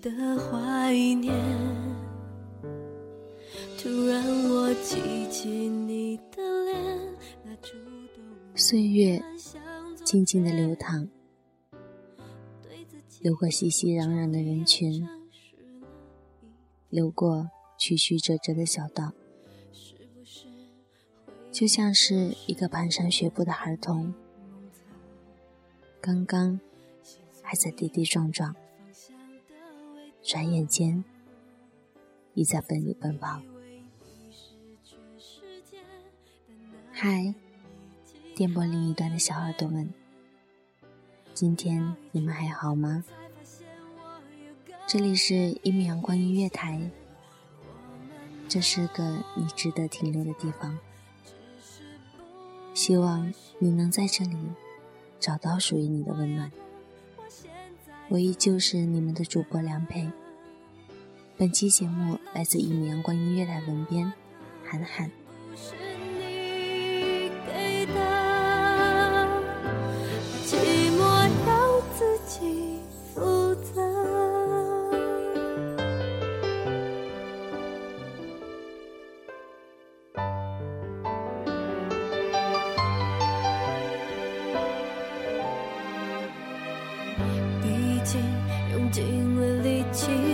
[0.00, 1.34] 的怀念。
[3.80, 7.76] 突然我记起你的脸，那触
[8.14, 9.22] 动岁月
[10.04, 11.08] 静静的流淌，
[13.20, 15.06] 流过熙熙攘攘的人群，
[16.88, 19.12] 流过曲曲折折的小道，
[21.52, 24.12] 就像是一个蹒跚学步的孩童，
[26.00, 26.60] 刚刚
[27.42, 28.54] 还在跌跌撞撞，
[30.28, 31.02] 转眼间
[32.34, 33.40] 已在奋力奔跑。
[36.92, 37.34] 嗨，
[38.36, 39.90] 电波另一端的小耳朵们，
[41.32, 43.02] 今天你们还好吗？
[44.86, 46.90] 这里是一米阳光音乐台，
[48.50, 50.78] 这是个你值得停留的地方。
[52.74, 54.36] 希望你能在这里
[55.18, 56.52] 找到属于你的温暖。
[58.10, 60.10] 我依旧是你们的主播梁佩。
[61.38, 64.12] 本期节目来自一米阳光音乐台文编
[64.64, 65.08] 韩寒。
[87.62, 88.20] 毕竟
[88.72, 90.27] 用尽了力气，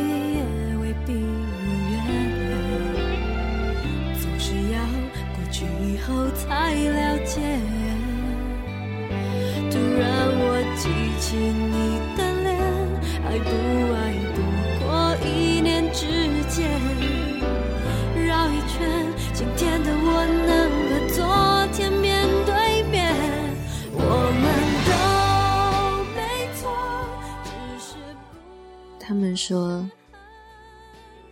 [29.07, 29.87] 他们说，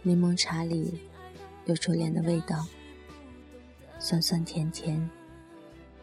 [0.03, 1.01] 柠檬茶里
[1.65, 2.67] 有初恋的味道，
[3.99, 5.09] 酸酸甜甜，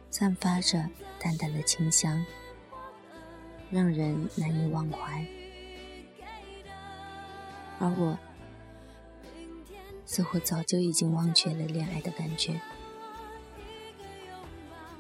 [0.10, 2.26] 散发着淡淡的清香，
[3.70, 5.24] 让人难以忘怀。
[7.78, 8.18] 而我，
[10.08, 12.60] 似乎早就已经忘却了恋爱的感觉，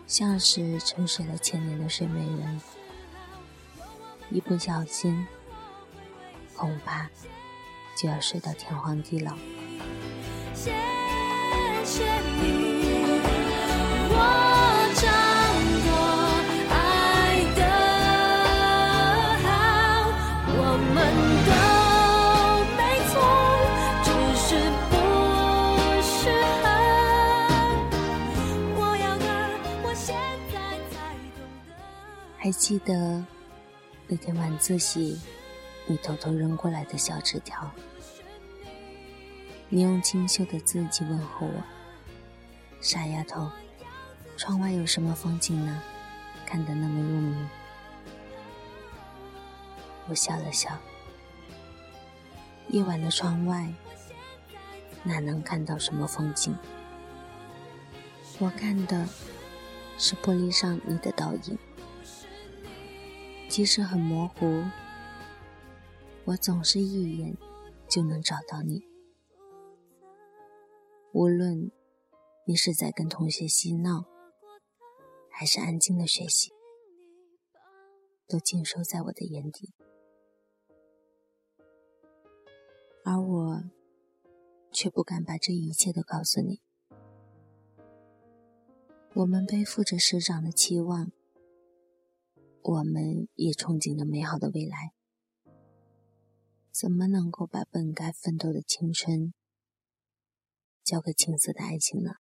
[0.06, 2.62] 像是沉睡了千年的睡美人，
[4.30, 5.25] 一不小心。
[6.59, 7.09] 恐怕
[7.95, 9.33] 就要睡到天荒地老。
[10.53, 10.73] 谢
[11.85, 12.03] 谢
[12.41, 12.69] 你，
[32.41, 33.23] 还记得
[34.07, 35.19] 那天晚自习，
[35.89, 37.71] 你偷偷扔过来的小纸条，
[39.69, 41.63] 你用清秀的字迹问候我
[42.80, 43.50] ：“傻丫头，
[44.38, 45.81] 窗外有什么风景呢？
[46.45, 47.36] 看得那么入迷。”
[50.07, 50.77] 我笑了笑。
[52.68, 53.68] 夜晚的窗外，
[55.01, 56.56] 哪能看到什么风景？
[58.38, 59.09] 我看的
[59.97, 61.57] 是玻璃上你的倒影，
[63.47, 64.63] 即使很模糊，
[66.30, 67.36] 我总是一眼
[67.88, 68.84] 就能找到你。
[71.12, 71.72] 无论
[72.46, 74.06] 你是在跟同学嬉闹，
[75.31, 76.52] 还是安静的学习，
[78.28, 79.74] 都尽收在我的眼底。
[83.04, 83.64] 而我
[84.72, 86.62] 却不敢把这一切都告诉你。
[89.16, 91.12] 我们背负着师长的期望，
[92.62, 94.94] 我们也憧憬着美好的未来，
[96.80, 99.34] 怎么能够把本该奋斗的青春
[100.81, 102.12] 交给青涩的爱情呢？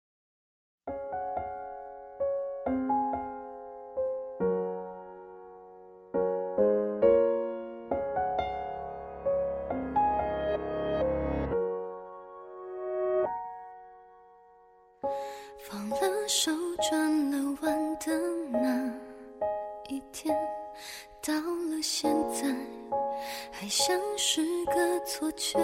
[15.59, 16.51] 放了手
[16.89, 18.19] 转了弯的
[18.51, 18.93] 那
[19.87, 20.37] 一天
[21.21, 21.33] 到
[21.69, 22.78] 了现在
[23.61, 25.59] 还像是个错觉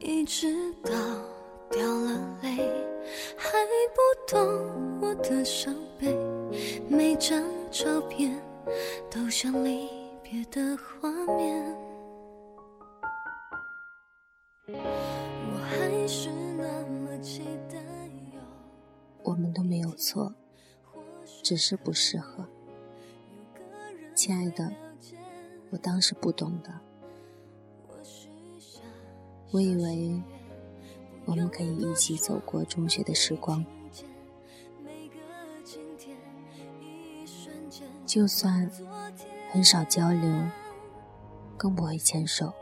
[0.00, 0.90] 一直到
[1.70, 2.56] 掉了泪
[3.36, 3.56] 还
[3.94, 6.12] 不懂我的伤悲
[6.88, 7.40] 每张
[7.70, 8.36] 照片
[9.08, 9.88] 都像离
[10.24, 11.64] 别的画面。
[14.66, 17.76] 我还是那么期待
[18.34, 18.40] 有
[19.22, 20.34] 我们都没有错
[21.44, 22.44] 只是不适合。
[24.16, 24.87] 亲爱的
[25.70, 26.80] 我当时不懂的，
[29.50, 30.22] 我以为
[31.24, 33.64] 我们可以一起走过中学的时光，
[38.06, 38.70] 就算
[39.50, 40.50] 很少交流，
[41.56, 42.52] 更不会牵手，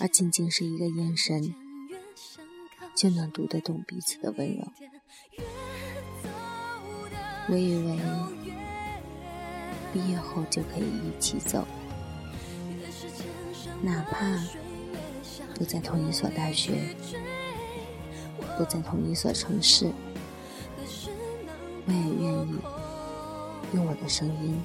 [0.00, 1.54] 而仅仅是一个眼神。
[2.96, 4.62] 就能读得懂彼此的温柔。
[7.48, 7.98] 我以为
[9.94, 11.64] 毕业后就可以一起走，
[13.80, 14.36] 哪怕
[15.54, 16.96] 不在同一所大学，
[18.58, 19.92] 不在同一所城市，
[21.86, 22.58] 我也愿意
[23.72, 24.60] 用我的声音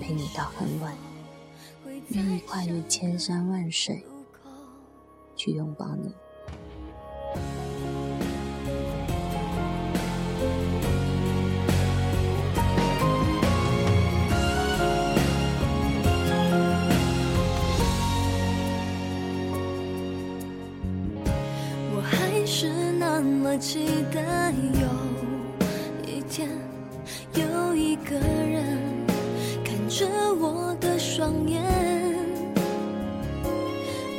[0.00, 0.96] 陪你到很晚，
[2.08, 4.02] 愿意跨越千山万水
[5.36, 6.14] 去拥抱你。
[23.58, 23.80] 期
[24.14, 24.20] 待
[24.80, 24.86] 有
[26.06, 26.48] 一天，
[27.34, 28.78] 有一个人
[29.64, 30.06] 看着
[30.40, 31.60] 我的双眼，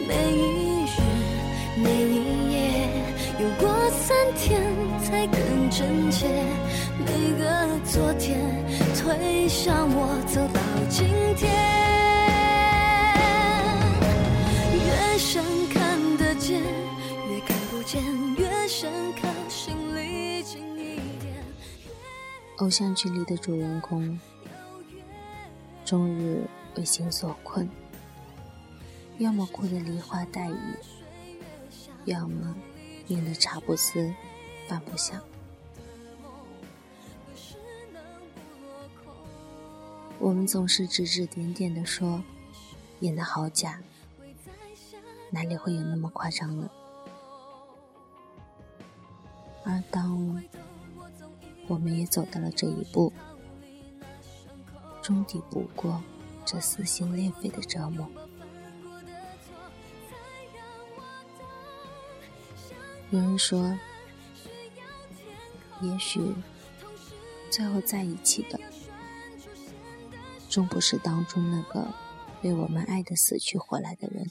[0.05, 0.99] 每一日
[1.77, 2.89] 每一夜，
[3.39, 4.61] 有过三天
[5.03, 5.39] 才更
[5.69, 6.27] 真切。
[7.05, 7.07] 每
[7.39, 7.45] 个
[7.85, 8.37] 昨天
[8.95, 10.59] 推向我走到
[10.89, 11.07] 今
[11.37, 11.49] 天，
[22.59, 24.19] 偶像剧里的主人公，
[25.85, 27.69] 终日为情所困，
[29.17, 30.75] 要么哭得梨花带雨，
[32.03, 32.53] 要么
[33.07, 34.13] 念得茶不思
[34.67, 35.21] 饭不想。
[40.19, 42.21] 我们总是指指点点的说，
[42.99, 43.81] 演的好假，
[45.29, 46.69] 哪里会有那么夸张呢？
[49.63, 50.43] 而当……
[51.69, 53.13] 我们也走到了这一步，
[55.01, 56.03] 终抵不过
[56.43, 58.09] 这撕心裂肺的折磨。
[63.11, 63.77] 有人说，
[65.81, 66.33] 也许
[67.51, 68.59] 最后在一起的，
[70.49, 71.93] 终不是当初那个
[72.41, 74.29] 被我们爱的死去活来的人。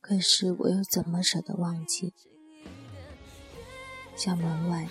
[0.00, 2.12] 可是我又怎么舍得忘记？
[4.16, 4.88] 校门外，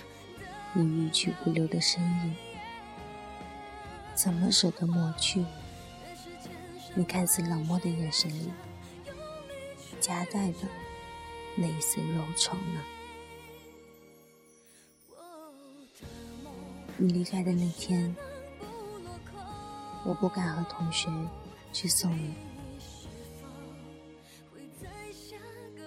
[0.74, 2.36] 你欲去不留的身影，
[4.14, 5.44] 怎么舍得抹去？
[6.94, 8.52] 你看似冷漠的眼神里，
[10.00, 10.58] 夹带的
[11.56, 12.80] 那一丝柔愁呢？
[16.96, 18.14] 你离开的那天，
[20.04, 21.08] 我不敢和同学
[21.72, 22.34] 去送你，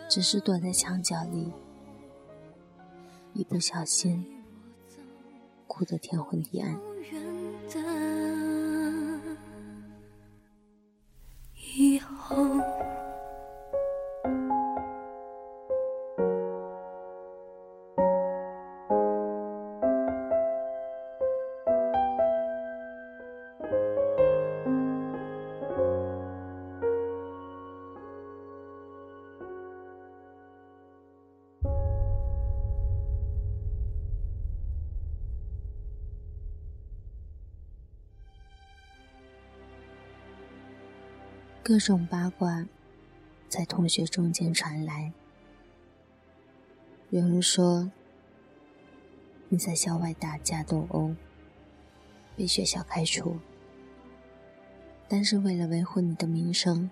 [0.10, 1.52] 只是躲在墙角里。
[3.38, 4.26] 一不小心
[5.68, 6.76] 哭得天昏地暗。
[41.68, 42.66] 各种八卦
[43.50, 45.12] 在同学中间传来。
[47.10, 47.92] 有人说
[49.50, 51.14] 你在校外打架斗殴，
[52.38, 53.38] 被学校开除，
[55.10, 56.90] 但是为了维护你的名声，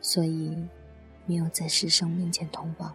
[0.00, 0.64] 所以
[1.26, 2.94] 没有在师生面前通报。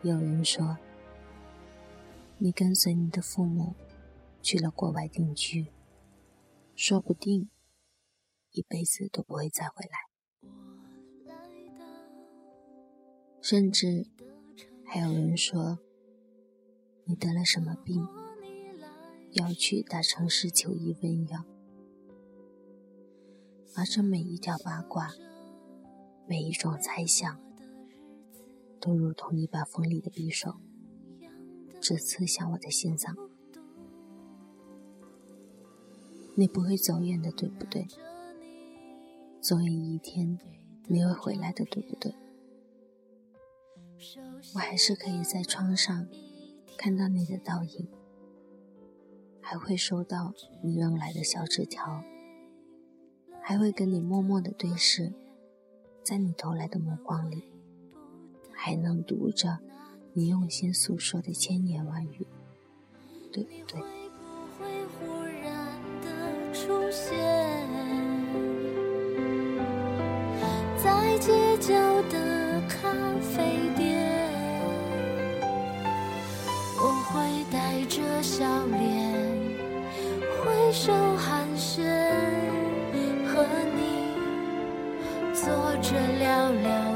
[0.00, 0.78] 有人说
[2.38, 3.74] 你跟随你的父母
[4.40, 5.66] 去了国外定居，
[6.74, 7.50] 说不定
[8.56, 10.50] 一辈子都不会再回来。
[13.42, 14.06] 甚至
[14.82, 15.78] 还有人说，
[17.04, 18.08] 你得了什么病，
[19.32, 21.44] 要去大城市求医问药。
[23.76, 25.12] 而这每一条八卦，
[26.26, 27.38] 每一种猜想，
[28.80, 30.54] 都如同一把锋利的匕首，
[31.78, 33.14] 直刺向我的心脏。
[36.34, 37.86] 你不会走远的，对不对？
[39.46, 40.36] 总有一天
[40.88, 42.12] 你会回来的，对不对？
[44.56, 46.08] 我还是可以在窗上
[46.76, 47.86] 看到你的倒影，
[49.40, 50.34] 还会收到
[50.64, 52.02] 你扔来的小纸条，
[53.40, 55.12] 还会跟你默默的对视，
[56.02, 57.44] 在你投来的目光里，
[58.52, 59.60] 还能读着
[60.12, 62.26] 你用心诉说的千言万语，
[63.30, 63.80] 对不对？
[64.58, 67.65] 会忽然的出现
[71.06, 71.72] 在街角
[72.10, 73.96] 的咖啡店。
[76.78, 77.14] 我会
[77.48, 79.14] 带着笑脸，
[80.42, 81.84] 挥手寒暄，
[83.24, 83.46] 和
[83.76, 84.16] 你
[85.32, 85.46] 坐
[85.80, 86.95] 着聊聊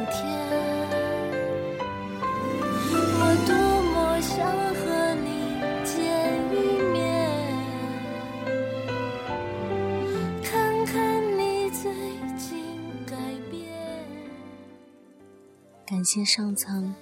[16.13, 16.93] 谢上苍，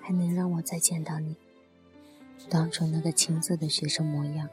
[0.00, 1.36] 还能让我再见到你。
[2.50, 4.48] 当初那个青涩的学生模样，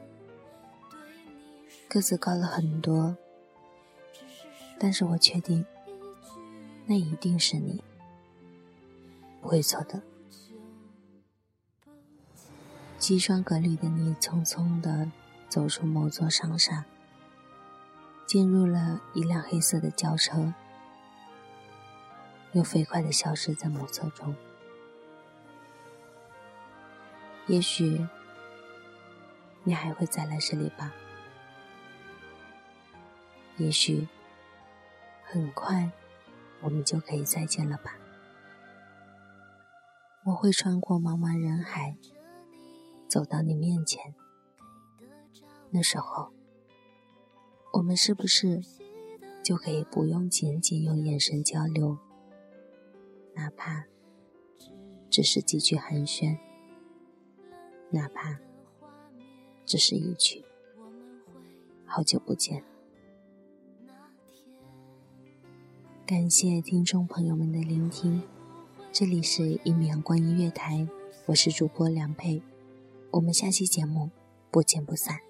[1.88, 3.16] 个子高了很多，
[4.78, 5.66] 但是我确定，
[6.86, 7.82] 那一定是你，
[9.42, 10.00] 不会错的。
[13.00, 15.10] 西装革履的你，匆匆的
[15.48, 16.84] 走出某座商厦，
[18.24, 20.54] 进入了一辆黑色的轿车，
[22.52, 24.34] 又飞快的消失在暮色中。
[27.46, 28.06] 也许
[29.64, 30.92] 你还会再来这里吧。
[33.56, 34.08] 也许
[35.24, 35.90] 很快
[36.60, 37.96] 我们就可以再见了吧。
[40.24, 41.96] 我会穿过茫茫人海，
[43.08, 44.14] 走到你面前。
[45.70, 46.32] 那时候，
[47.72, 48.60] 我们是不是
[49.42, 51.98] 就可以不用仅仅用眼神交流，
[53.34, 53.84] 哪怕
[55.08, 56.36] 只是几句寒暄？
[57.90, 58.38] 哪怕
[59.64, 60.44] 只是一句
[61.84, 62.62] “好久不见”，
[66.06, 68.22] 感谢听众朋友们的聆听。
[68.92, 70.78] 这里是《一米阳光音乐台》，
[71.26, 72.42] 我是主播梁佩，
[73.12, 74.10] 我们下期节目
[74.50, 75.29] 不见不散。